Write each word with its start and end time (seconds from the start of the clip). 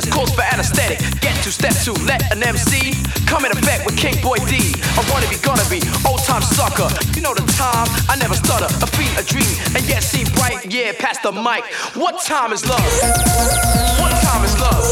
just 0.00 0.12
calls 0.12 0.32
for 0.32 0.42
anesthetic. 0.42 0.98
Get 1.20 1.34
two 1.42 1.50
steps 1.50 1.84
to 1.84 1.92
let 2.06 2.22
an 2.30 2.40
MC 2.40 2.94
come 3.26 3.44
in 3.44 3.50
effect 3.50 3.84
with 3.84 3.96
King 3.96 4.14
Boy 4.22 4.36
D. 4.46 4.72
I 4.94 5.02
wanna 5.10 5.26
be 5.26 5.38
gonna 5.42 5.66
be 5.68 5.82
old 6.06 6.22
time 6.22 6.42
sucker. 6.42 6.88
You 7.16 7.22
know 7.22 7.34
the 7.34 7.42
time, 7.58 7.88
I 8.08 8.14
never 8.16 8.34
stutter. 8.34 8.70
A 8.78 8.86
beat, 8.96 9.10
a 9.18 9.24
dream, 9.26 9.50
and 9.74 9.82
yet 9.88 10.04
see 10.04 10.22
bright, 10.38 10.70
yeah, 10.70 10.92
past 10.92 11.24
the 11.24 11.32
mic. 11.32 11.64
What 11.96 12.22
time 12.24 12.52
is 12.52 12.64
love? 12.64 12.86
What 13.98 14.14
time 14.22 14.44
is 14.44 14.54
love? 14.60 14.84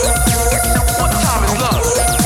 What 0.98 1.12
time 1.22 1.44
is 1.44 1.54
love? 1.62 2.25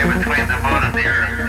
I 0.00 0.06
will 0.06 0.22
try 0.22 0.36
to 0.46 0.56
earth. 1.04 1.39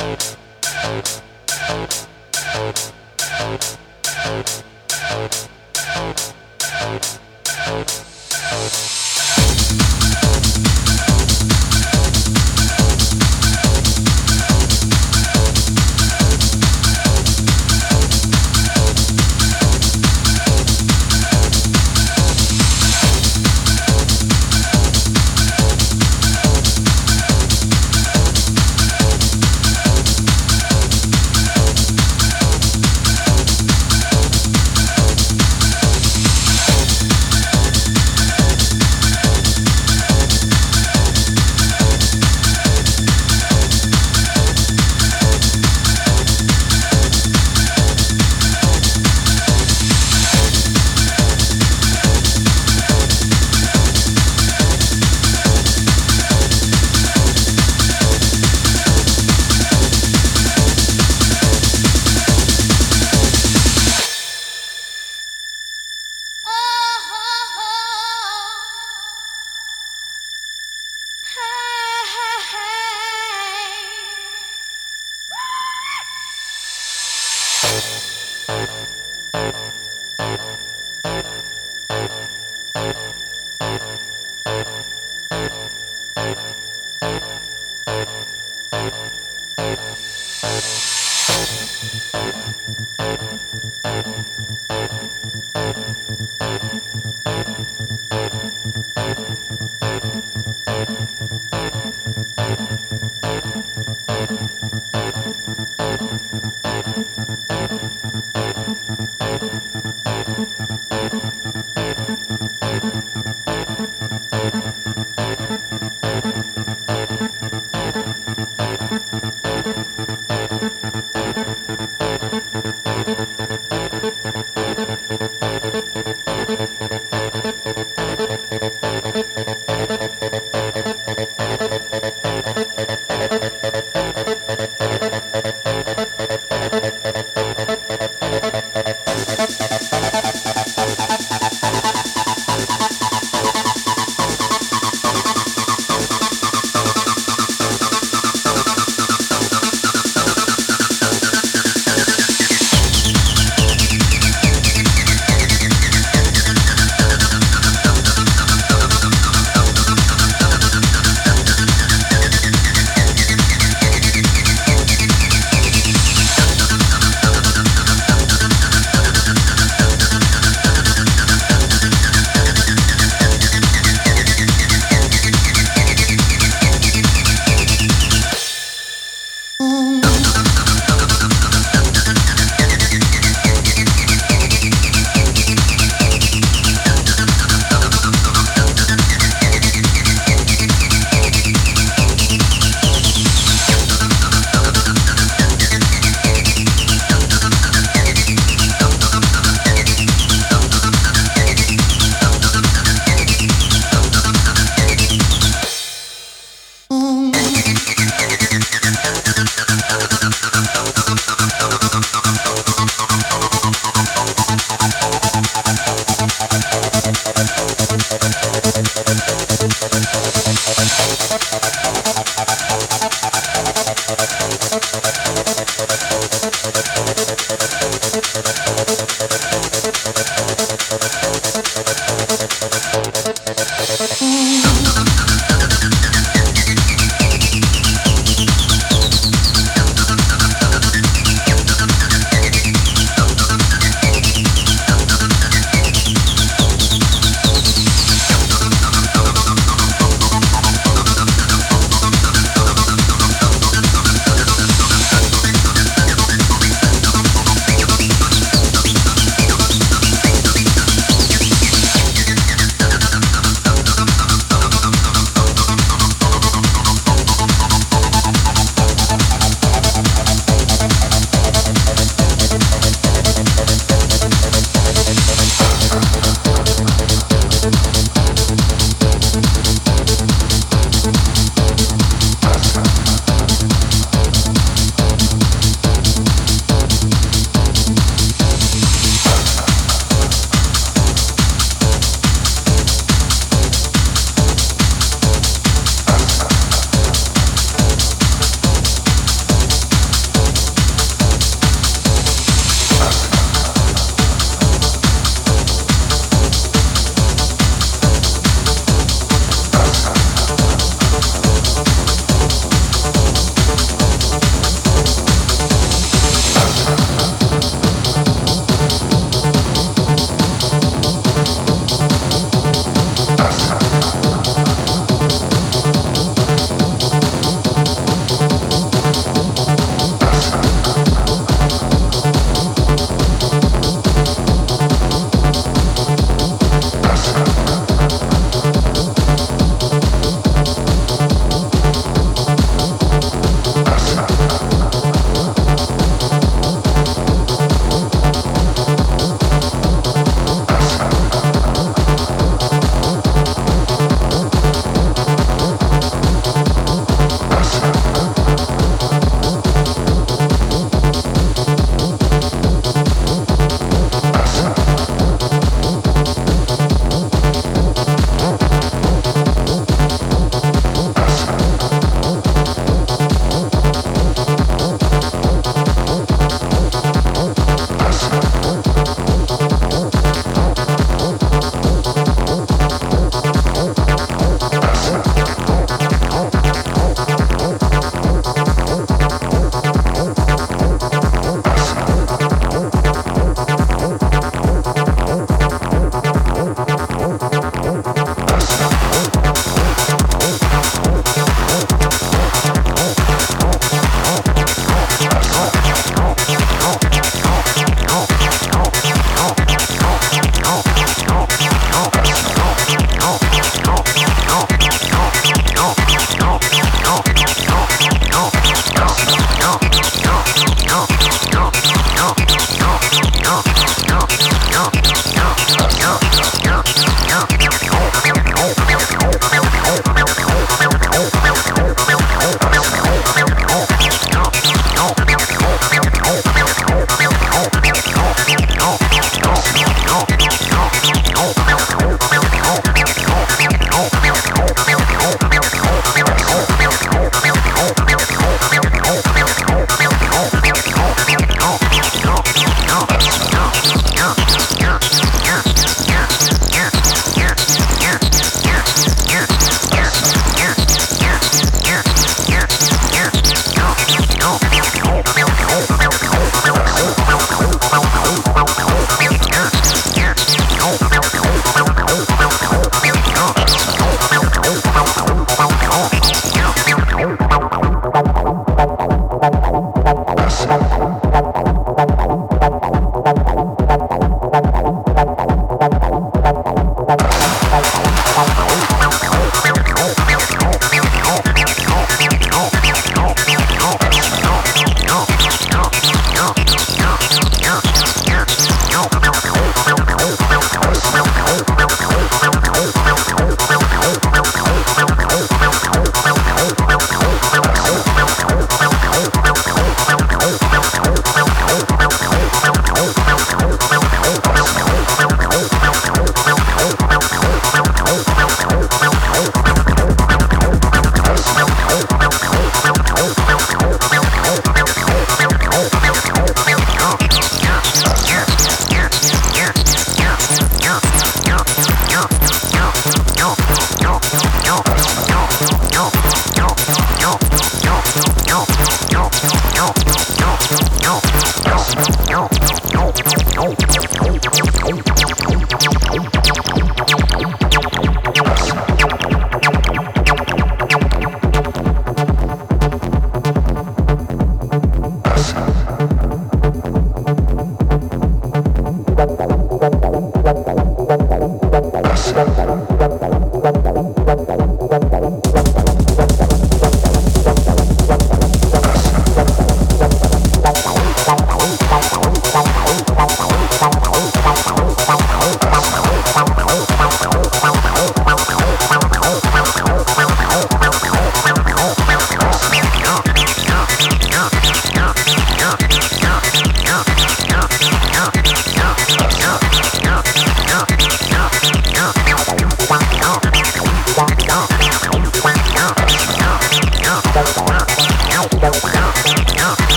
Bye. 0.00 0.49